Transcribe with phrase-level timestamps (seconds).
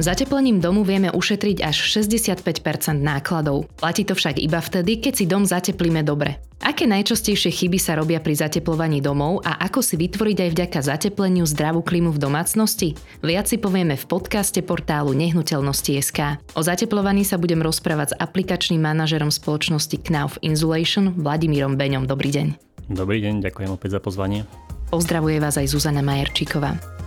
[0.00, 2.40] Zateplením domu vieme ušetriť až 65%
[3.04, 3.68] nákladov.
[3.76, 6.40] Platí to však iba vtedy, keď si dom zateplíme dobre.
[6.64, 11.44] Aké najčastejšie chyby sa robia pri zateplovaní domov a ako si vytvoriť aj vďaka zatepleniu
[11.44, 12.96] zdravú klimu v domácnosti?
[13.20, 16.40] Viac si povieme v podcaste portálu Nehnuteľnosti.sk.
[16.56, 22.08] O zateplovaní sa budem rozprávať s aplikačným manažerom spoločnosti Knauf Insulation Vladimírom Beňom.
[22.08, 22.46] Dobrý deň.
[22.88, 24.48] Dobrý deň, ďakujem opäť za pozvanie.
[24.88, 26.99] Pozdravuje vás aj Zuzana Majerčíková.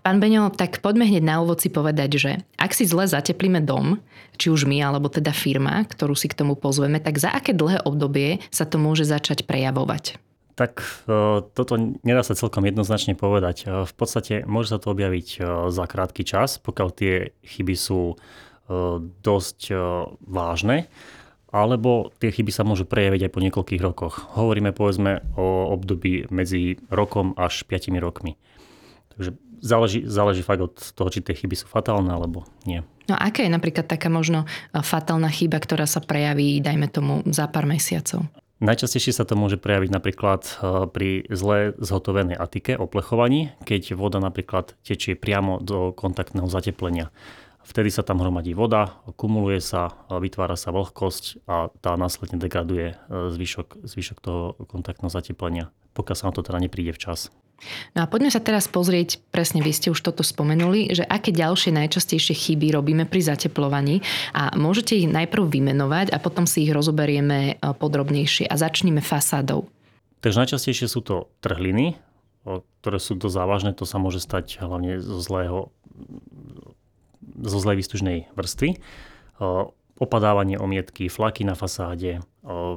[0.00, 4.00] Pán Beňo, tak poďme hneď na úvod si povedať, že ak si zle zateplíme dom,
[4.40, 7.84] či už my, alebo teda firma, ktorú si k tomu pozveme, tak za aké dlhé
[7.84, 10.16] obdobie sa to môže začať prejavovať?
[10.56, 11.72] Tak e, toto
[12.04, 13.64] nedá sa celkom jednoznačne povedať.
[13.64, 15.38] E, v podstate môže sa to objaviť e,
[15.72, 17.14] za krátky čas, pokiaľ tie
[17.44, 18.16] chyby sú
[19.26, 19.74] dosť
[20.30, 20.86] vážne,
[21.50, 24.30] alebo tie chyby sa môžu prejaviť aj po niekoľkých rokoch.
[24.38, 28.38] Hovoríme povedzme o období medzi rokom až 5 rokmi.
[29.10, 32.82] Takže záleží, záleží fakt od toho, či tie chyby sú fatálne alebo nie.
[33.06, 37.46] No aká je napríklad taká možno e, fatálna chyba, ktorá sa prejaví, dajme tomu, za
[37.46, 38.26] pár mesiacov?
[38.60, 40.52] Najčastejšie sa to môže prejaviť napríklad e,
[40.92, 47.08] pri zle zhotovenej atike, oplechovaní, keď voda napríklad tečie priamo do kontaktného zateplenia.
[47.60, 52.96] Vtedy sa tam hromadí voda, kumuluje sa, vytvára sa vlhkosť a tá následne degraduje e,
[53.32, 57.32] zvyšok, zvyšok toho kontaktného zateplenia, pokiaľ sa na to teda nepríde včas.
[57.92, 61.76] No a poďme sa teraz pozrieť, presne vy ste už toto spomenuli, že aké ďalšie
[61.76, 64.00] najčastejšie chyby robíme pri zateplovaní
[64.32, 69.68] a môžete ich najprv vymenovať a potom si ich rozoberieme e, podrobnejšie a začneme fasádou.
[70.20, 71.96] Takže najčastejšie sú to trhliny,
[72.80, 75.72] ktoré sú dosť závažné, to sa môže stať hlavne zo zlého
[77.40, 78.80] zo zlej výstužnej vrstvy,
[80.00, 82.24] opadávanie omietky, flaky na fasáde,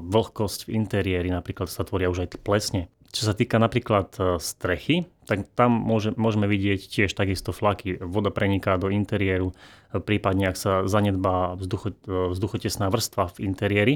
[0.03, 2.91] vlhkosť v interiéri, napríklad sa tvoria už aj plesne.
[3.14, 8.02] Čo sa týka napríklad e, strechy, tak tam môže, môžeme vidieť tiež takisto flaky.
[8.02, 9.53] Voda preniká do interiéru,
[9.94, 13.96] e, prípadne ak sa zanedbá vzducho, e, vzduchotesná vrstva v interiéri,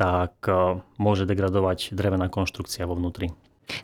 [0.00, 0.48] tak
[0.96, 3.36] môže degradovať drevená konštrukcia vo vnútri.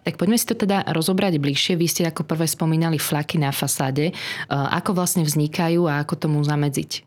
[0.09, 1.77] Tak poďme si to teda rozobrať bližšie.
[1.77, 4.17] Vy ste ako prvé spomínali flaky na fasáde.
[4.49, 7.05] Ako vlastne vznikajú a ako tomu zamedziť?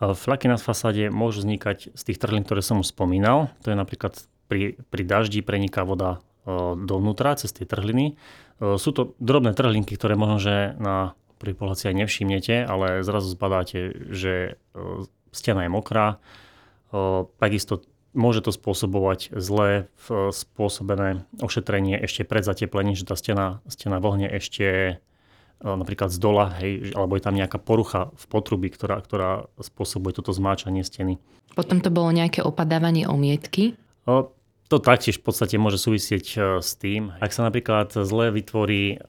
[0.00, 3.52] Flaky na fasáde môžu vznikať z tých trhlín, ktoré som už spomínal.
[3.60, 4.16] To je napríklad
[4.48, 8.16] pri, pri daždi preniká voda dovnútra cez tie trhliny.
[8.60, 13.32] Sú to drobné trhlinky, ktoré možno, že na prvý pohľad si aj nevšimnete, ale zrazu
[13.32, 14.60] zbadáte, že
[15.32, 16.20] stena je mokrá.
[17.40, 19.86] Takisto môže to spôsobovať zlé
[20.34, 24.98] spôsobené ošetrenie ešte pred zateplením, že tá stena, stena vlhne ešte
[25.60, 30.32] napríklad z dola, hej, alebo je tam nejaká porucha v potrubí, ktorá, ktorá spôsobuje toto
[30.32, 31.20] zmáčanie steny.
[31.52, 33.76] Potom to bolo nejaké opadávanie omietky?
[34.70, 39.02] To taktiež v podstate môže súvisieť e, s tým, ak sa napríklad zle vytvorí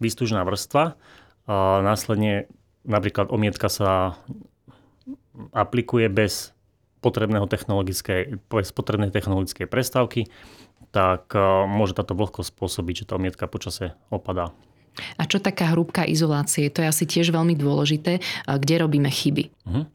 [0.00, 0.96] výstužná vrstva,
[1.42, 2.48] a následne
[2.88, 4.16] napríklad omietka sa
[5.52, 6.56] aplikuje bez
[7.02, 10.32] potrebného technologickej, bez potrebnej technologickej prestávky,
[10.96, 14.56] tak e, môže táto vlhkosť spôsobiť, že tá omietka počase opadá.
[15.20, 16.72] A čo taká hrúbka izolácie?
[16.72, 18.20] To je asi tiež veľmi dôležité.
[18.44, 19.48] Kde robíme chyby?
[19.64, 19.88] Uh-huh.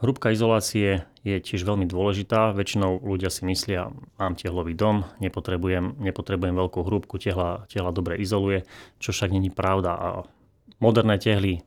[0.00, 1.04] Hrúbka izolácie
[1.36, 2.56] je tiež veľmi dôležitá.
[2.56, 8.64] Väčšinou ľudia si myslia, mám tehlový dom, nepotrebujem, nepotrebujem veľkú hrúbku, tehla, tehla dobre izoluje,
[9.02, 9.92] čo však není pravda.
[9.92, 10.08] A
[10.80, 11.60] moderné tehly,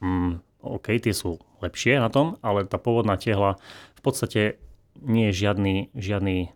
[0.00, 3.58] mm, OK, tie sú lepšie na tom, ale tá pôvodná tehla
[3.98, 4.62] v podstate
[5.02, 6.54] nie je žiadny, žiadny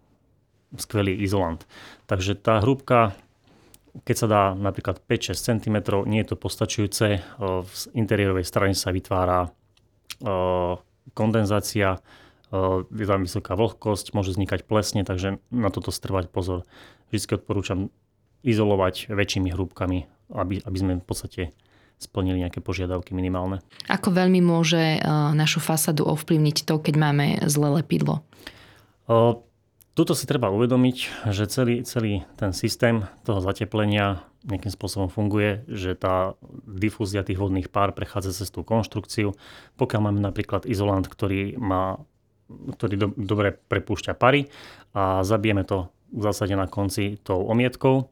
[0.78, 1.66] skvelý izolant.
[2.06, 3.16] Takže tá hrúbka,
[4.04, 7.06] keď sa dá napríklad 5-6 cm, nie je to postačujúce.
[7.40, 9.50] V interiérovej strane sa vytvára
[11.14, 12.00] kondenzácia, eh,
[12.92, 16.62] je tam vysoká vlhkosť, môže vznikať plesne, takže na toto strvať pozor.
[17.10, 17.90] Vždy odporúčam
[18.46, 19.98] izolovať väčšími hrúbkami,
[20.34, 21.42] aby, aby sme v podstate
[21.96, 23.64] splnili nejaké požiadavky minimálne.
[23.88, 25.02] Ako veľmi môže eh,
[25.32, 28.22] našu fasadu ovplyvniť to, keď máme zlé lepidlo?
[29.96, 35.96] Tuto si treba uvedomiť, že celý, celý ten systém toho zateplenia nejakým spôsobom funguje, že
[35.96, 36.36] tá
[36.68, 39.32] difúzia tých vodných pár prechádza cez tú konštrukciu.
[39.80, 41.96] Pokiaľ máme napríklad izolant, ktorý, má,
[42.48, 44.46] ktorý do, dobre prepúšťa pary
[44.94, 48.06] a zabijeme to v zásade na konci tou omietkou,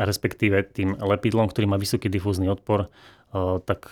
[0.00, 3.88] respektíve tým lepidlom, ktorý má vysoký difúzny odpor, eh, tak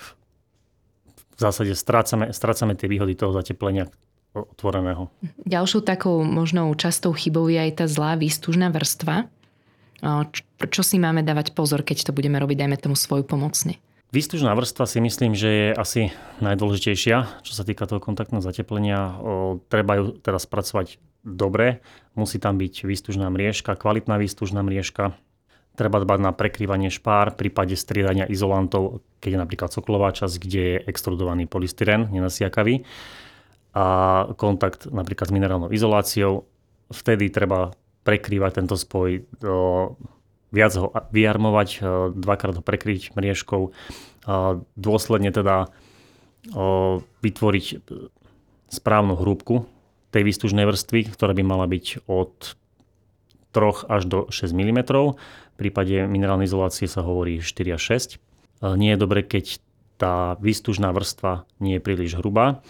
[1.35, 3.91] v zásade strácame, strácame tie výhody toho zateplenia
[4.35, 5.11] otvoreného.
[5.47, 9.31] Ďalšou takou možnou častou chybou je aj tá zlá výstužná vrstva,
[10.69, 13.81] čo si máme dávať pozor, keď to budeme robiť, dajme tomu svoju pomocne?
[14.13, 16.03] Výstužná vrstva si myslím, že je asi
[16.39, 19.17] najdôležitejšia, čo sa týka toho kontaktného zateplenia.
[19.19, 21.81] O, treba ju teraz spracovať dobre.
[22.15, 25.19] Musí tam byť výstužná mriežka, kvalitná výstužná mriežka.
[25.75, 30.63] Treba dbať na prekrývanie špár v prípade striedania izolantov, keď je napríklad coklová časť, kde
[30.63, 32.87] je extrudovaný polystyren, nenasiakavý
[33.75, 33.87] a
[34.39, 36.47] kontakt napríklad s minerálnou izoláciou.
[36.95, 37.75] Vtedy treba
[38.07, 39.27] prekrývať tento spoj,
[40.55, 41.83] viac ho vyarmovať,
[42.15, 43.75] dvakrát ho prekryť mriežkou,
[44.79, 45.69] dôsledne teda
[47.21, 47.67] vytvoriť
[48.71, 49.67] správnu hrúbku
[50.15, 52.55] tej výstužnej vrstvy, ktorá by mala byť od
[53.51, 54.79] 3 až do 6 mm.
[55.55, 57.83] V prípade minerálnej izolácie sa hovorí 4 až
[58.63, 58.79] 6.
[58.79, 59.63] Nie je dobre, keď
[59.95, 62.63] tá výstužná vrstva nie je príliš hrubá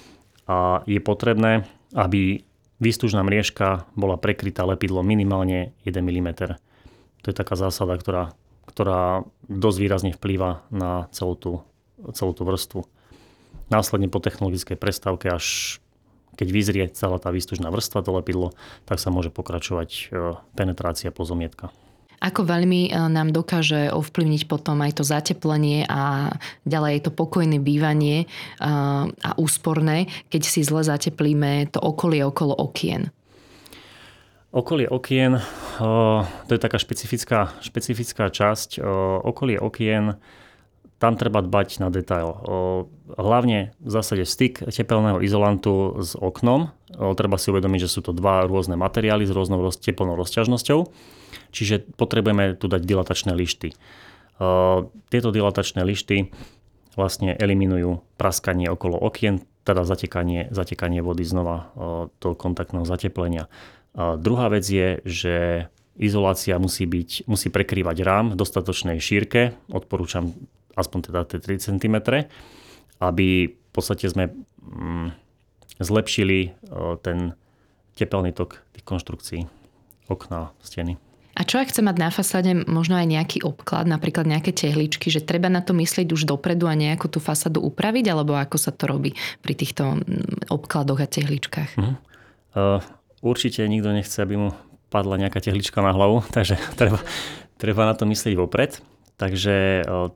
[0.44, 1.64] a je potrebné,
[1.96, 2.44] aby
[2.84, 6.60] výstužná mriežka bola prekrytá lepidlom minimálne 1 mm.
[7.24, 8.36] To je taká zásada, ktorá,
[8.68, 11.52] ktorá dosť výrazne vplýva na celú tú,
[12.12, 12.84] celú tú vrstvu.
[13.72, 15.80] Následne po technologickej prestávke až
[16.34, 18.52] keď vyzrie celá tá výstužná vrstva, to lepidlo,
[18.84, 20.02] tak sa môže pokračovať e,
[20.58, 21.70] penetrácia pozomietka.
[22.18, 26.34] Ako veľmi e, nám dokáže ovplyvniť potom aj to zateplenie a
[26.66, 28.26] ďalej to pokojné bývanie e,
[29.14, 33.14] a úsporné, keď si zle zateplíme to okolie okolo okien?
[34.54, 35.42] Okolie okien,
[36.46, 38.78] to je taká špecifická, špecifická časť.
[39.26, 40.22] Okolie okien
[41.02, 42.38] tam treba dbať na detail.
[43.18, 46.70] Hlavne v zásade styk tepelného izolantu s oknom.
[46.86, 50.86] Treba si uvedomiť, že sú to dva rôzne materiály s rôznou teplnou rozťažnosťou.
[51.50, 53.74] Čiže potrebujeme tu dať dilatačné lišty.
[55.10, 56.30] Tieto dilatačné lišty
[56.94, 61.74] vlastne eliminujú praskanie okolo okien, teda zatekanie, zatekanie vody znova
[62.22, 63.50] do kontaktného zateplenia.
[63.94, 65.34] Druhá vec je, že
[65.94, 69.54] izolácia musí, byť, musí prekrývať rám v dostatočnej šírke.
[69.70, 70.34] Odporúčam
[70.74, 71.96] aspoň teda tie 3 cm,
[72.98, 75.14] aby v podstate sme mm,
[75.78, 76.48] zlepšili e,
[77.02, 77.38] ten
[77.94, 79.40] tepelný tok tých konštrukcií
[80.10, 80.98] okna, steny.
[81.34, 85.18] A čo ak chce mať na fasáde možno aj nejaký obklad, napríklad nejaké tehličky, že
[85.18, 88.86] treba na to myslieť už dopredu a nejakú tú fasádu upraviť, alebo ako sa to
[88.86, 91.70] robí pri týchto mm, obkladoch a tehličkách?
[91.78, 91.98] Uh-huh.
[92.54, 92.78] Uh,
[93.24, 94.48] určite nikto nechce, aby mu
[94.92, 97.00] padla nejaká tehlička na hlavu, takže treba,
[97.56, 98.78] treba na to myslieť vopred.
[99.16, 100.12] Takže uh,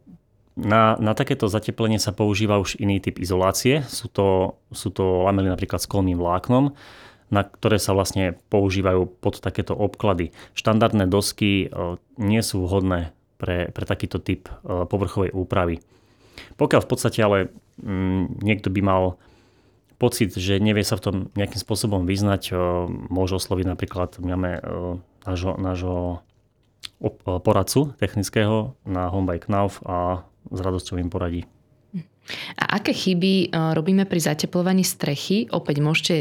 [0.58, 3.87] na, na takéto zateplenie sa používa už iný typ izolácie.
[3.87, 6.75] Sú to, sú to lamely napríklad s kolmým vláknom,
[7.31, 10.34] na ktoré sa vlastne používajú pod takéto obklady.
[10.58, 15.78] Štandardné dosky e, nie sú vhodné pre, pre takýto typ e, povrchovej úpravy.
[16.58, 19.02] Pokiaľ v podstate ale mm, niekto by mal
[19.98, 22.54] pocit, že nevie sa v tom nejakým spôsobom vyznať,
[23.10, 24.62] môže osloviť napríklad, máme
[25.26, 26.22] nášho, nášho
[27.42, 31.46] poradcu technického na Homebike Knauf a s radosťou im poradí.
[32.60, 35.48] A aké chyby robíme pri zateplovaní strechy?
[35.48, 36.14] Opäť môžete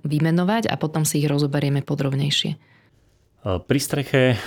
[0.00, 2.50] vymenovať a potom si ich rozoberieme podrobnejšie.
[2.56, 2.58] E,
[3.60, 4.40] pri streche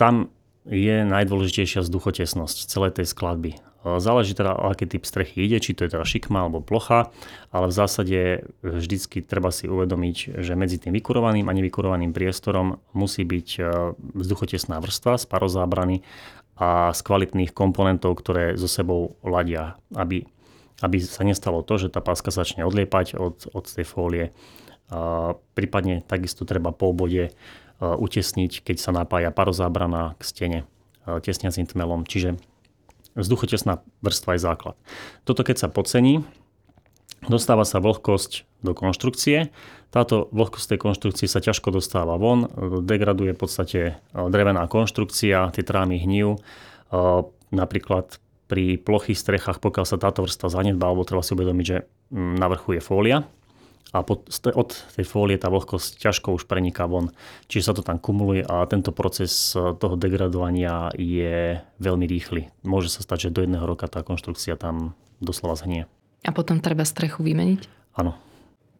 [0.00, 0.32] tam
[0.64, 3.50] je najdôležitejšia vzduchotesnosť celej tej skladby.
[3.86, 7.14] E, záleží teda, o aký typ strechy ide, či to je teda šikma alebo plocha,
[7.54, 8.18] ale v zásade
[8.66, 13.48] vždycky treba si uvedomiť, že medzi tým vykurovaným a nevykurovaným priestorom musí byť
[14.18, 16.02] vzduchotesná vrstva z parozábrany
[16.56, 20.24] a z kvalitných komponentov, ktoré so sebou ladia, aby,
[20.80, 24.32] aby sa nestalo to, že tá páska začne odliepať od, od tej fólie.
[24.88, 27.34] A prípadne takisto treba po obode
[27.76, 30.58] utesniť, keď sa napája parozábrana k stene
[31.04, 32.08] tesniacím tmelom.
[32.08, 32.40] Čiže
[33.16, 34.76] vzduchotesná vrstva je základ.
[35.24, 36.22] Toto keď sa podcení,
[37.26, 39.50] dostáva sa vlhkosť do konštrukcie.
[39.90, 42.46] Táto vlhkosť tej konštrukcie sa ťažko dostáva von,
[42.84, 46.36] degraduje v podstate e, drevená konštrukcia, tie trámy hnijú.
[46.36, 46.40] E,
[47.50, 51.78] napríklad pri plochých strechách, pokiaľ sa táto vrstva zanedbá, alebo treba si uvedomiť, že
[52.12, 53.18] mm, na vrchu je fólia
[53.94, 57.14] a pod, od tej fólie tá vlhkosť ťažko už preniká von.
[57.46, 62.50] Čiže sa to tam kumuluje a tento proces e, toho degradovania je veľmi rýchly.
[62.66, 65.86] Môže sa stať, že do jedného roka tá konštrukcia tam doslova zhnie.
[66.26, 67.94] A potom treba strechu vymeniť?
[67.96, 68.26] Áno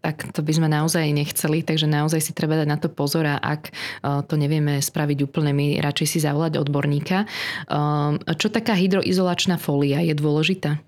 [0.06, 3.42] tak to by sme naozaj nechceli, takže naozaj si treba dať na to pozor a
[3.42, 3.72] ak e,
[4.22, 7.26] to nevieme spraviť úplne, my radšej si zavolať odborníka.
[7.26, 10.78] E, čo taká hydroizolačná fólia je dôležitá?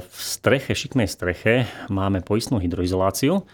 [0.00, 3.46] V streche, šikmej streche máme poistnú hydroizoláciu.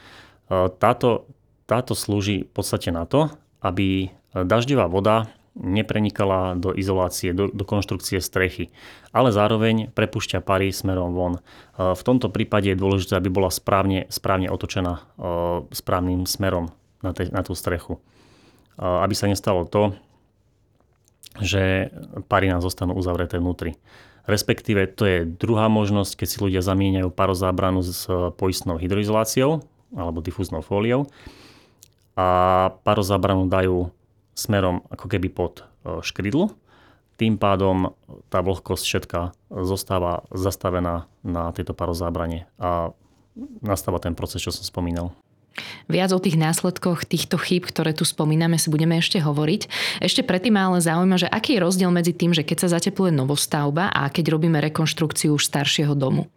[0.81, 1.29] Táto,
[1.69, 3.29] táto slúži v podstate na to,
[3.61, 8.69] aby dažďová voda neprenikala do izolácie, do, do konštrukcie strechy,
[9.13, 11.35] ale zároveň prepušťa pary smerom von.
[11.77, 15.05] V tomto prípade je dôležité, aby bola správne, správne otočená
[15.73, 18.01] správnym smerom na, te, na tú strechu.
[18.77, 19.97] Aby sa nestalo to,
[21.41, 21.93] že
[22.29, 23.77] pary nám zostanú uzavreté vnútri.
[24.27, 29.63] Respektíve to je druhá možnosť, keď si ľudia zamieňajú parozábranu s poistnou hydroizoláciou
[29.95, 31.07] alebo difúznou fóliou
[32.19, 32.29] a
[32.83, 33.95] parozábranu dajú
[34.35, 36.51] smerom ako keby pod e, škrydlu
[37.17, 37.97] tým pádom
[38.29, 39.21] tá vlhkosť všetka
[39.65, 42.93] zostáva zastavená na tejto parozábrane a
[43.65, 45.17] nastáva ten proces, čo som spomínal.
[45.87, 49.69] Viac o tých následkoch týchto chýb, ktoré tu spomíname, si budeme ešte hovoriť.
[50.03, 53.15] Ešte predtým ma ale zaujíma, že aký je rozdiel medzi tým, že keď sa zatepluje
[53.15, 56.29] novostavba a keď robíme rekonštrukciu už staršieho domu?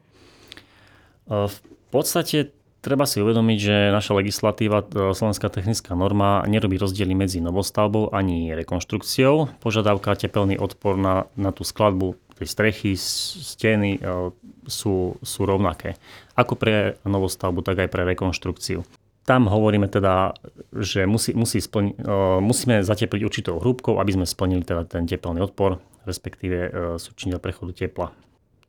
[1.29, 1.57] V
[1.93, 8.15] podstate Treba si uvedomiť, že naša legislatíva, e, Slovenská technická norma, nerobí rozdiely medzi novostavbou
[8.15, 9.59] ani rekonštrukciou.
[9.59, 14.31] Požiadavka tepelný odpor na, na tú skladbu tej strechy, steny e,
[14.63, 15.99] sú, sú rovnaké.
[16.39, 18.87] Ako pre novostavbu, tak aj pre rekonštrukciu.
[19.27, 20.33] Tam hovoríme teda,
[20.73, 25.43] že musí, musí splni, e, musíme zatepliť určitou hrúbkou, aby sme splnili teda ten teplný
[25.43, 28.09] odpor, respektíve súčiniteľ prechodu tepla.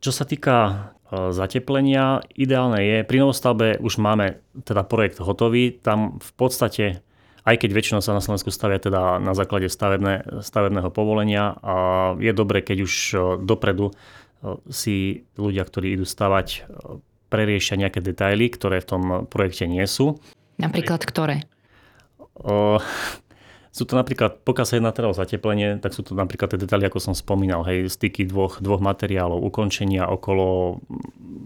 [0.00, 2.23] Čo sa týka E, zateplenia.
[2.38, 6.85] Ideálne je, pri novostavbe už máme teda projekt hotový, tam v podstate
[7.40, 11.75] aj keď väčšinou sa na Slovensku stavia teda na základe stavebné, stavebného povolenia a
[12.21, 13.95] je dobre, keď už e, dopredu e,
[14.71, 16.71] si ľudia, ktorí idú stavať,
[17.30, 20.19] preriešia nejaké detaily, ktoré v tom projekte nie sú.
[20.61, 21.49] Napríklad ktoré?
[23.71, 26.90] Sú to napríklad, pokiaľ sa jedná teda o zateplenie, tak sú to napríklad tie detaily,
[26.90, 30.79] ako som spomínal, hej, styky dvoch, dvoch materiálov, ukončenia okolo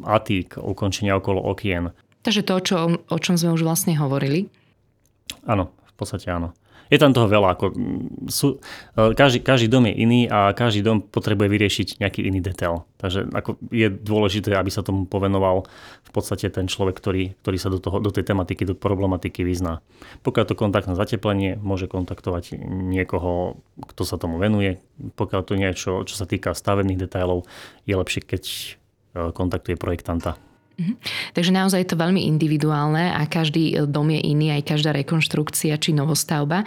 [0.09, 1.93] atík, ukončenia okolo okien.
[2.25, 4.49] Takže to, čo, o čom sme už vlastne hovorili?
[5.45, 6.57] Áno, v podstate áno
[6.95, 7.59] je tam toho veľa.
[7.59, 7.67] Ako,
[8.31, 8.63] sú,
[8.95, 12.87] e, každý, každý dom je iný a každý dom potrebuje vyriešiť nejaký iný detail.
[13.03, 15.67] Takže ako je dôležité, aby sa tomu povenoval
[16.07, 19.83] v podstate ten človek, ktorý, ktorý sa do, toho, do tej tematiky, do problematiky vyzná.
[20.23, 23.59] Pokiaľ to kontaktné zateplenie, môže kontaktovať niekoho,
[23.91, 24.79] kto sa tomu venuje.
[25.19, 27.51] Pokiaľ to niečo, čo sa týka stavebných detailov,
[27.85, 28.67] je lepšie, keď e,
[29.35, 30.39] kontaktuje projektanta.
[30.75, 30.99] Mhm.
[31.39, 35.95] Takže naozaj je to veľmi individuálne a každý dom je iný, aj každá rekonštrukcia či
[35.95, 36.67] novostavba.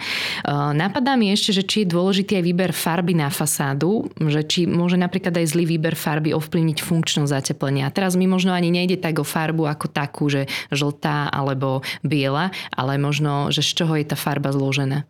[0.72, 4.96] napadá mi ešte, že či je dôležitý aj výber farby na fasádu, že či môže
[4.96, 7.92] napríklad aj zlý výber farby ovplyvniť funkčnosť zateplenia.
[7.92, 12.96] Teraz mi možno ani nejde tak o farbu ako takú, že žltá alebo biela, ale
[12.96, 15.04] možno, že z čoho je tá farba zložená.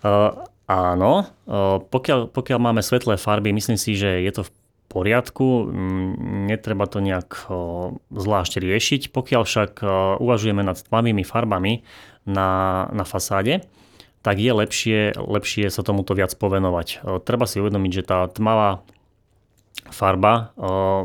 [0.00, 0.32] Uh,
[0.64, 4.63] áno, uh, pokiaľ, pokiaľ máme svetlé farby, myslím si, že je to v
[4.94, 7.50] poriadku, mm, netreba to nejak
[8.14, 9.10] zvlášť riešiť.
[9.10, 9.72] Pokiaľ však
[10.22, 11.82] uvažujeme nad tmavými farbami
[12.30, 13.66] na, na fasáde,
[14.24, 17.04] tak je lepšie, lepšie sa tomuto viac povenovať.
[17.26, 18.86] Treba si uvedomiť, že tá tmavá
[19.92, 20.56] farba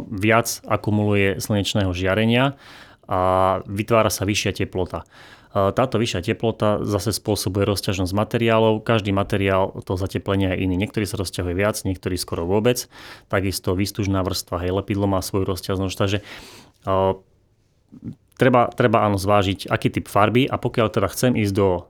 [0.07, 2.55] viac akumuluje slnečného žiarenia
[3.09, 3.19] a
[3.67, 5.03] vytvára sa vyššia teplota.
[5.49, 8.85] Táto vyššia teplota zase spôsobuje rozťažnosť materiálov.
[8.85, 10.77] Každý materiál toho zateplenia je iný.
[10.77, 12.85] Niektorý sa rozťahuje viac, niektorý skoro vôbec.
[13.33, 15.95] Takisto výstužná vrstva, hej, lepidlo má svoju rozťažnosť.
[15.97, 16.17] Takže
[16.85, 17.17] uh,
[18.37, 21.89] treba, treba áno zvážiť, aký typ farby a pokiaľ teda chcem ísť do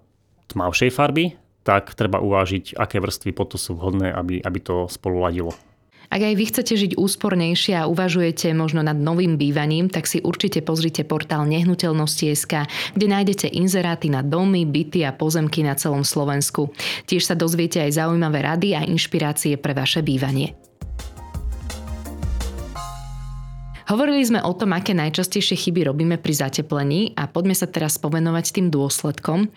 [0.56, 1.36] tmavšej farby,
[1.68, 5.52] tak treba uvážiť, aké vrstvy potom sú vhodné, aby, aby to spolu ladilo.
[6.10, 10.66] Ak aj vy chcete žiť úspornejšie a uvažujete možno nad novým bývaním, tak si určite
[10.66, 12.54] pozrite portál nehnuteľnosti.sk,
[12.98, 16.74] kde nájdete inzeráty na domy, byty a pozemky na celom Slovensku.
[17.06, 20.69] Tiež sa dozviete aj zaujímavé rady a inšpirácie pre vaše bývanie.
[23.90, 28.54] Hovorili sme o tom, aké najčastejšie chyby robíme pri zateplení a poďme sa teraz povenovať
[28.54, 29.50] tým dôsledkom.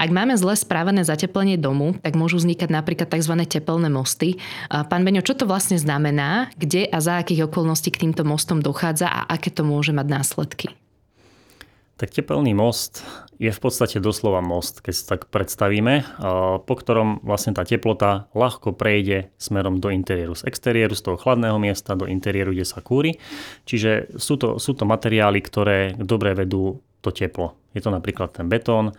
[0.00, 3.36] Ak máme zle správené zateplenie domu, tak môžu vznikať napríklad tzv.
[3.44, 4.40] tepelné mosty.
[4.72, 9.04] Pán Beňo, čo to vlastne znamená, kde a za akých okolností k týmto mostom dochádza
[9.04, 10.72] a aké to môže mať následky?
[11.94, 13.06] Tak tepelný most
[13.38, 16.18] je v podstate doslova most, keď sa tak predstavíme,
[16.66, 20.34] po ktorom vlastne tá teplota ľahko prejde smerom do interiéru.
[20.34, 23.22] Z exteriéru, z toho chladného miesta do interiéru, kde sa kúri.
[23.62, 27.54] Čiže sú to, sú to materiály, ktoré dobre vedú to teplo.
[27.70, 28.90] Je to napríklad ten betón,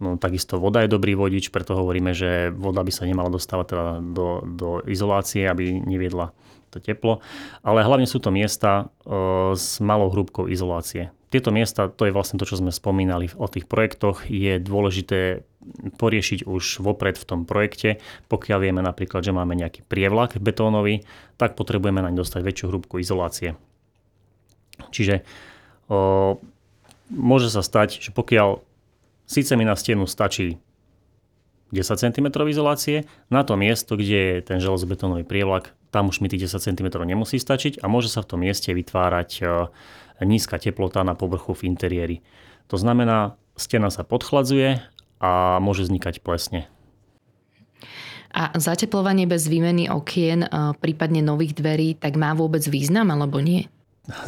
[0.00, 3.86] No, takisto voda je dobrý vodič, preto hovoríme, že voda by sa nemala dostávať teda
[4.00, 6.32] do, do izolácie, aby neviedla
[6.72, 7.20] to teplo.
[7.60, 9.12] Ale hlavne sú to miesta e,
[9.52, 11.12] s malou hrúbkou izolácie.
[11.30, 15.46] Tieto miesta, to je vlastne to, čo sme spomínali o tých projektoch, je dôležité
[15.94, 18.02] poriešiť už vopred v tom projekte.
[18.26, 21.06] Pokiaľ vieme napríklad, že máme nejaký prievlak betónový,
[21.38, 23.54] tak potrebujeme naň dostať väčšiu hrúbku izolácie.
[24.90, 25.22] Čiže
[25.86, 26.42] o,
[27.14, 28.58] môže sa stať, že pokiaľ
[29.30, 30.58] síce mi na stenu stačí
[31.70, 36.46] 10 cm izolácie, na to miesto, kde je ten železobetónový prievlak, tam už mi tých
[36.46, 39.42] 10 cm nemusí stačiť a môže sa v tom mieste vytvárať
[40.22, 42.16] nízka teplota na povrchu v interiéri.
[42.70, 44.78] To znamená, stena sa podchladzuje
[45.18, 46.70] a môže vznikať plesne.
[48.30, 50.46] A zateplovanie bez výmeny okien,
[50.78, 53.66] prípadne nových dverí, tak má vôbec význam alebo nie?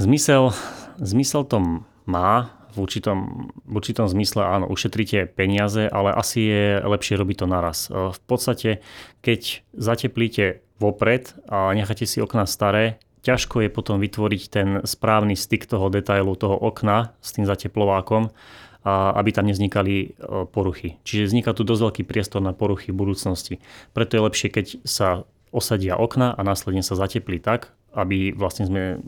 [0.02, 0.50] Zmysel,
[0.98, 1.62] zmysel to
[2.02, 7.46] má v určitom, v určitom zmysle áno, ušetríte peniaze, ale asi je lepšie robiť to
[7.46, 7.92] naraz.
[7.92, 8.80] V podstate,
[9.20, 15.70] keď zateplíte vopred a necháte si okna staré, ťažko je potom vytvoriť ten správny styk
[15.70, 18.34] toho detailu, toho okna s tým zateplovákom,
[18.82, 20.18] aby tam nevznikali
[20.50, 20.98] poruchy.
[21.06, 23.62] Čiže vzniká tu dosť veľký priestor na poruchy v budúcnosti.
[23.94, 25.22] Preto je lepšie, keď sa
[25.54, 28.98] osadia okna a následne sa zateplí tak, aby vlastne sme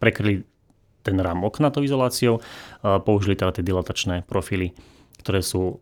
[0.00, 0.48] prekryli
[1.08, 2.44] ten rám okna izoláciou,
[2.82, 4.76] použili teda tie dilatačné profily,
[5.24, 5.80] ktoré sú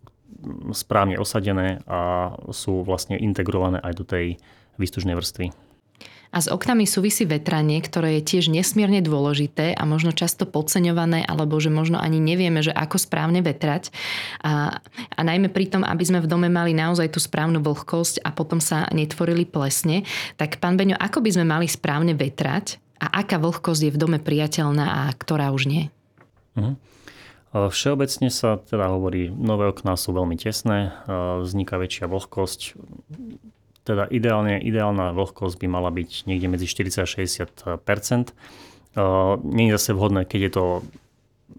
[0.70, 4.26] správne osadené a sú vlastne integrované aj do tej
[4.76, 5.50] výstužnej vrstvy.
[6.34, 11.56] A s oknami súvisí vetranie, ktoré je tiež nesmierne dôležité a možno často podceňované, alebo
[11.56, 13.94] že možno ani nevieme, že ako správne vetrať.
[14.42, 14.82] A,
[15.16, 18.60] a najmä pri tom, aby sme v dome mali naozaj tú správnu vlhkosť a potom
[18.60, 20.02] sa netvorili plesne.
[20.36, 24.18] Tak pán Beňo, ako by sme mali správne vetrať a aká vlhkosť je v dome
[24.20, 25.84] priateľná a ktorá už nie?
[26.56, 26.76] Mhm.
[27.56, 30.92] Všeobecne sa teda hovorí, nové okná sú veľmi tesné,
[31.40, 32.76] vzniká väčšia vlhkosť,
[33.86, 38.36] teda ideálne, ideálna vlhkosť by mala byť niekde medzi 40 a 60%
[39.46, 40.64] Nie je zase vhodné, keď je to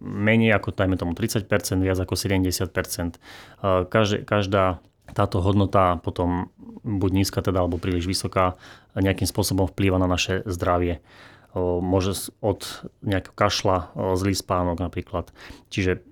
[0.04, 1.48] menej ako dajme tomu 30%
[1.82, 2.70] viac ako 70
[3.90, 4.64] Každá, každá
[5.16, 6.52] táto hodnota potom
[6.84, 8.56] buď nízka teda, alebo príliš vysoká,
[8.96, 11.04] nejakým spôsobom vplýva na naše zdravie.
[11.58, 15.32] Môže od nejakého kašla, zlý spánok napríklad.
[15.74, 16.06] Čiže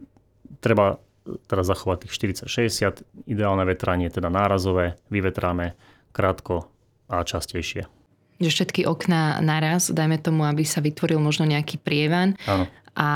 [0.59, 5.73] treba teda zachovať tých 40-60, ideálne vetranie, teda nárazové, vyvetráme
[6.13, 6.69] krátko
[7.09, 7.89] a častejšie.
[8.37, 12.37] Že všetky okná naraz, dajme tomu, aby sa vytvoril možno nejaký prievan.
[12.45, 12.69] Áno.
[12.95, 13.09] A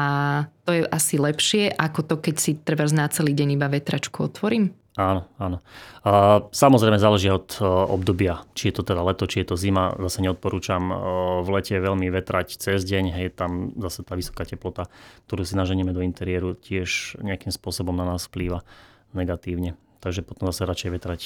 [0.67, 4.75] to je asi lepšie, ako to, keď si treba na celý deň iba vetračku otvorím?
[5.00, 5.63] Áno, áno.
[6.03, 9.96] A samozrejme záleží od obdobia, či je to teda leto, či je to zima.
[9.96, 10.91] Zase neodporúčam
[11.39, 14.91] v lete veľmi vetrať cez deň, hej, tam zase tá vysoká teplota,
[15.32, 18.68] ktorú si naženieme do interiéru, tiež nejakým spôsobom na nás vplýva
[19.15, 19.79] negatívne.
[20.03, 21.22] Takže potom zase radšej vetrať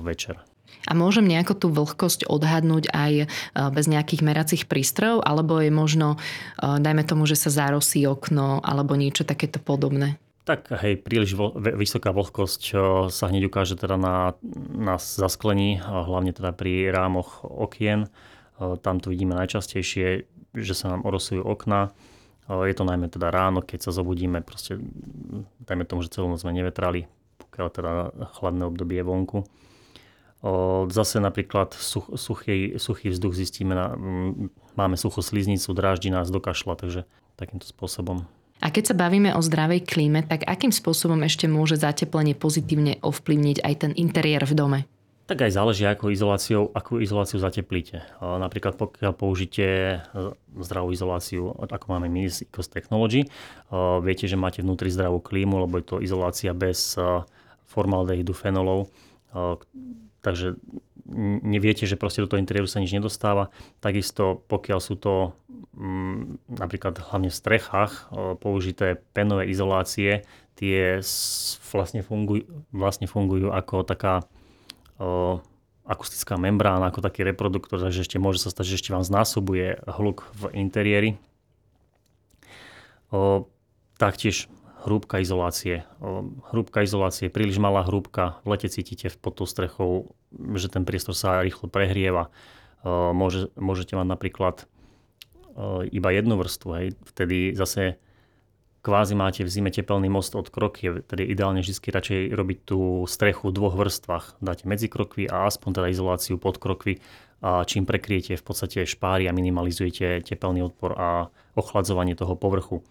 [0.00, 0.40] večer.
[0.88, 3.26] A môžem nejako tú vlhkosť odhadnúť aj e,
[3.72, 6.18] bez nejakých meracích prístrojov, alebo je možno, e,
[6.60, 10.20] dajme tomu, že sa zarosí okno, alebo niečo takéto podobné?
[10.48, 11.36] Tak hej, príliš
[11.76, 12.76] vysoká vlhkosť e,
[13.12, 14.32] sa hneď ukáže teda na,
[14.72, 18.08] na zasklení, hlavne teda pri rámoch okien.
[18.56, 20.24] Tam to vidíme najčastejšie,
[20.56, 21.92] že sa nám orosujú okna.
[22.48, 24.80] Je to najmä teda ráno, keď sa zobudíme, proste
[25.68, 27.06] dajme tomu, že celú noc sme nevetrali,
[27.38, 27.90] pokiaľ teda
[28.40, 29.38] chladné obdobie je vonku.
[30.90, 33.94] Zase napríklad such, suchý, suchý vzduch zistíme, na,
[34.74, 37.06] máme suchú sliznicu, dráždi nás do kašla, takže
[37.36, 38.26] takýmto spôsobom.
[38.58, 43.62] A keď sa bavíme o zdravej klíme, tak akým spôsobom ešte môže zateplenie pozitívne ovplyvniť
[43.62, 44.80] aj ten interiér v dome?
[45.28, 48.00] Tak aj záleží, ako izoláciu, akú izoláciu zateplíte.
[48.18, 49.96] Napríklad pokiaľ použite e,
[50.64, 53.28] zdravú izoláciu, ako máme my z Ecos Technology,
[54.00, 57.28] viete, že máte vnútri zdravú klímu, lebo je to izolácia bez e,
[57.68, 58.88] formaldehydu, fenolov,
[60.24, 60.56] takže
[61.42, 63.48] neviete, že proste do toho interiéru sa nič nedostáva.
[63.80, 65.32] Takisto pokiaľ sú to
[65.72, 71.00] m, napríklad hlavne v strechách použité penové izolácie, tie
[71.70, 72.44] vlastne fungujú,
[72.74, 74.26] vlastne fungujú ako taká
[74.98, 75.38] o,
[75.86, 80.26] akustická membrána, ako taký reproduktor, takže ešte môže sa stať, že ešte vám znásobuje hluk
[80.34, 81.10] v interiéri.
[83.14, 83.46] O,
[83.96, 84.50] taktiež
[84.86, 85.82] hrúbka izolácie.
[86.54, 90.14] Hrúbka izolácie, príliš malá hrúbka, v lete cítite pod tou strechou,
[90.54, 92.30] že ten priestor sa rýchlo prehrieva.
[92.86, 94.56] Môže, môžete mať napríklad
[95.90, 96.86] iba jednu vrstvu, hej.
[97.10, 97.98] vtedy zase
[98.86, 103.50] kvázi máte v zime tepelný most od krokvy, tedy ideálne vždy radšej robiť tú strechu
[103.50, 104.38] v dvoch vrstvách.
[104.38, 107.02] Dáte medzi krokvy a aspoň teda izoláciu pod krokvy
[107.42, 111.08] a čím prekriete v podstate špáry a minimalizujete tepelný odpor a
[111.58, 112.86] ochladzovanie toho povrchu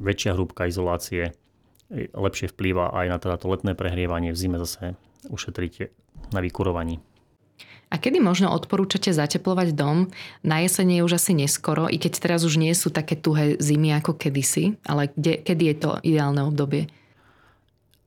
[0.00, 1.36] väčšia hrúbka izolácie
[1.92, 4.32] lepšie vplýva aj na teda to letné prehrievanie.
[4.32, 4.96] V zime zase
[5.28, 5.92] ušetríte
[6.32, 6.98] na vykurovaní.
[7.92, 10.08] A kedy možno odporúčate zateplovať dom?
[10.40, 13.92] Na jesene je už asi neskoro, i keď teraz už nie sú také tuhé zimy
[14.00, 16.88] ako kedysi, ale kde, kedy je to ideálne obdobie?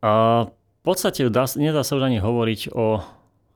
[0.01, 3.05] A v podstate dá, nedá sa už ani hovoriť o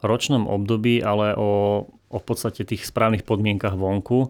[0.06, 1.50] ročnom období, ale o,
[1.90, 4.30] o v podstate tých správnych podmienkach vonku.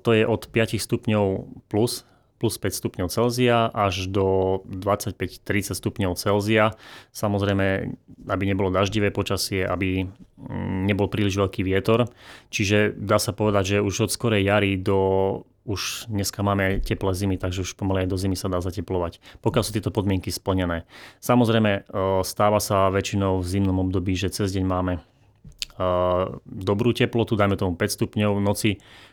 [0.00, 2.08] to je od 5 stupňov plus
[2.42, 6.74] plus 5 stupňov Celzia až do 25-30 stupňov Celzia.
[7.14, 7.94] Samozrejme,
[8.26, 12.10] aby nebolo daždivé počasie, aby mm, nebol príliš veľký vietor.
[12.50, 14.98] Čiže dá sa povedať, že už od skorej jary do
[15.62, 19.62] už dneska máme teplé zimy, takže už pomaly aj do zimy sa dá zateplovať, pokiaľ
[19.62, 20.82] sú tieto podmienky splnené.
[21.22, 21.80] Samozrejme, e,
[22.26, 25.00] stáva sa väčšinou v zimnom období, že cez deň máme e,
[26.42, 28.70] dobrú teplotu, dajme tomu 5 stupňov, v noci,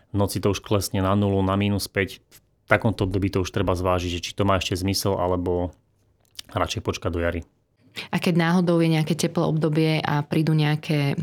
[0.10, 2.18] v noci to už klesne na 0, na minus 5,
[2.70, 5.74] takomto období to už treba zvážiť, že či to má ešte zmysel, alebo
[6.54, 7.42] radšej počkať do jary.
[8.14, 11.18] A keď náhodou je nejaké teplé obdobie a prídu nejaké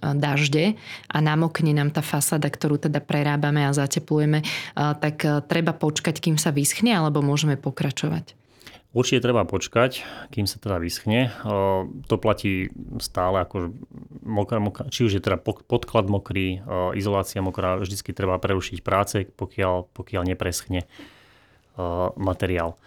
[0.00, 0.80] dažde
[1.12, 4.40] a namokne nám tá fasáda, ktorú teda prerábame a zateplujeme,
[4.76, 8.36] tak treba počkať, kým sa vyschne, alebo môžeme pokračovať?
[8.90, 10.02] Určite treba počkať,
[10.34, 11.30] kým sa teda vyschne.
[12.08, 13.76] To platí stále, ako
[14.30, 16.62] mokrá, mokrá, či už je teda podklad mokrý,
[16.94, 20.86] izolácia mokrá, vždycky treba prerušiť práce, pokiaľ, pokiaľ nepreschne
[22.14, 22.78] materiál.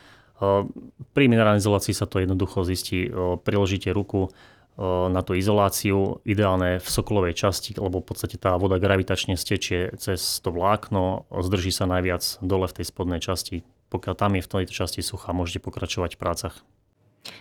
[1.11, 3.11] Pri minerálnej izolácii sa to jednoducho zistí.
[3.43, 4.31] Priložíte ruku
[4.79, 10.41] na tú izoláciu, ideálne v sokolovej časti, lebo v podstate tá voda gravitačne stečie cez
[10.41, 13.61] to vlákno, zdrží sa najviac dole v tej spodnej časti
[13.93, 16.65] pokiaľ tam je v tejto časti suchá, môžete pokračovať v prácach.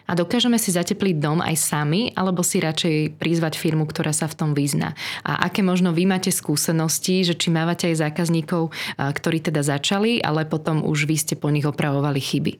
[0.06, 4.38] A dokážeme si zatepliť dom aj sami, alebo si radšej prizvať firmu, ktorá sa v
[4.38, 4.94] tom vyzná?
[5.26, 10.46] A aké možno vy máte skúsenosti, že či mávate aj zákazníkov, ktorí teda začali, ale
[10.46, 12.52] potom už vy ste po nich opravovali chyby?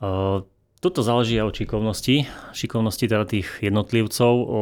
[0.00, 0.46] Uh,
[0.80, 2.16] toto záleží aj od šikovnosti,
[2.56, 4.32] šikovnosti teda tých jednotlivcov.
[4.32, 4.58] O,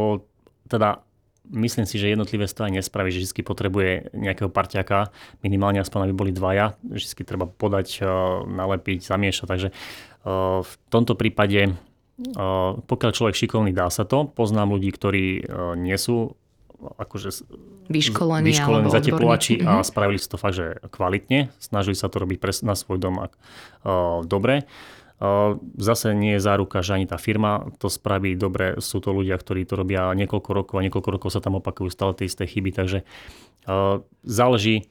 [0.66, 1.06] teda
[1.52, 6.14] myslím si, že jednotlivé to aj nespraví, že vždy potrebuje nejakého parťaka, minimálne aspoň aby
[6.14, 8.06] boli dvaja, vždy treba podať, eh,
[8.46, 14.28] nalepiť, zamiešať, takže eh, v tomto prípade eh, pokiaľ človek šikovný, dá sa to.
[14.28, 16.34] Poznám ľudí, ktorí nie sú
[16.78, 17.46] akože
[17.90, 19.86] vyškolení, vyškolení zateplovači a mhm.
[19.86, 21.50] spravili si to fakt, že kvalitne.
[21.58, 23.26] Snažili sa to robiť na svoj dom
[24.26, 24.66] dobre.
[25.78, 28.78] Zase nie je záruka, že ani tá firma to spraví dobre.
[28.78, 32.14] Sú to ľudia, ktorí to robia niekoľko rokov a niekoľko rokov sa tam opakujú stále
[32.14, 32.70] tie isté chyby.
[32.70, 33.02] Takže
[34.22, 34.86] záleží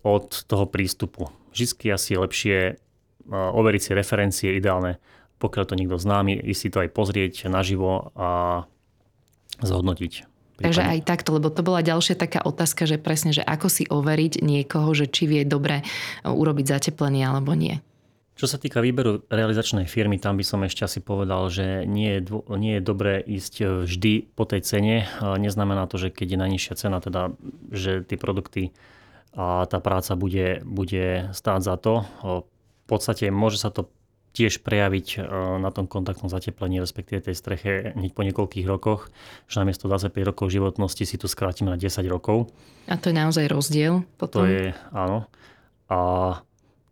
[0.00, 1.28] od toho prístupu.
[1.52, 2.56] Vždy asi je lepšie
[3.28, 4.96] overiť si referencie ideálne,
[5.36, 8.64] pokiaľ to niekto známy, ísť si to aj pozrieť naživo a
[9.60, 10.24] zhodnotiť.
[10.60, 14.44] Takže aj takto, lebo to bola ďalšia taká otázka, že presne, že ako si overiť
[14.44, 15.84] niekoho, že či vie dobre
[16.24, 17.80] urobiť zateplenie alebo nie.
[18.38, 22.20] Čo sa týka výberu realizačnej firmy, tam by som ešte asi povedal, že nie je,
[22.24, 25.04] dvo, nie je dobré ísť e, vždy po tej cene.
[25.20, 27.36] Neznamená to, že keď je najnižšia cena, teda,
[27.68, 28.72] že tie produkty
[29.36, 32.02] a tá práca bude, bude stáť za to.
[32.24, 33.86] V podstate môže sa to
[34.30, 35.26] tiež prejaviť e,
[35.58, 39.10] na tom kontaktnom zateplení, respektíve tej streche hneď po niekoľkých rokoch,
[39.50, 42.46] že namiesto 25 rokov životnosti si tu skrátime na 10 rokov.
[42.86, 44.46] A to je naozaj rozdiel potom?
[44.46, 45.26] To je, áno.
[45.90, 45.98] A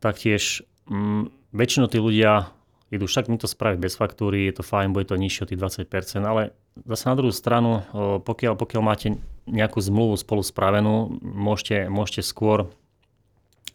[0.03, 2.53] taktiež mm, väčšinou tí ľudia
[2.89, 5.61] idú, však mi to spraviť bez faktúry, je to fajn, bude to nižšie o tých
[5.61, 6.57] 20%, ale
[6.89, 7.85] zase na druhú stranu,
[8.25, 12.73] pokiaľ, pokiaľ máte nejakú zmluvu spolu spravenú, môžete, môžete skôr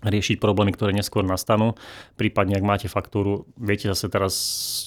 [0.04, 1.80] riešiť problémy, ktoré neskôr nastanú.
[2.20, 4.36] Prípadne, ak máte faktúru, viete, zase teraz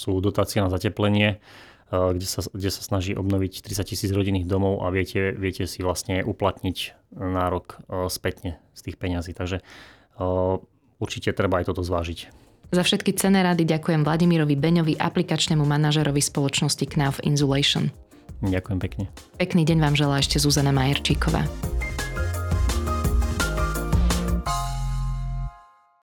[0.02, 1.40] sú dotácie na zateplenie,
[1.88, 6.20] kde sa, kde sa snaží obnoviť 30 tisíc rodinných domov a viete, viete si vlastne
[6.26, 9.32] uplatniť nárok spätne z tých peňazí.
[9.32, 9.62] Takže
[10.98, 12.46] určite treba aj toto zvážiť.
[12.74, 17.94] Za všetky cené rady ďakujem Vladimirovi Beňovi, aplikačnému manažerovi spoločnosti Knauf Insulation.
[18.42, 19.04] Ďakujem pekne.
[19.38, 21.46] Pekný deň vám želá ešte Zuzana Majerčíková.